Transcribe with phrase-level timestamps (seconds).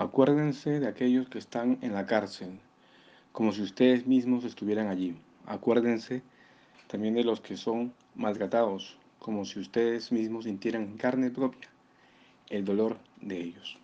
[0.00, 2.58] Acuérdense de aquellos que están en la cárcel,
[3.32, 5.14] como si ustedes mismos estuvieran allí.
[5.44, 6.22] Acuérdense
[6.86, 11.68] también de los que son maltratados, como si ustedes mismos sintieran carne propia
[12.48, 13.76] el dolor de ellos.